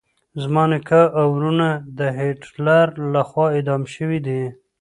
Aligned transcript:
زما 0.41 0.63
نیکه 0.71 1.01
او 1.19 1.27
ورونه 1.35 1.69
د 1.99 1.99
هټلر 2.17 2.87
لخوا 3.13 3.45
اعدام 3.55 3.81
شويدي. 3.93 4.43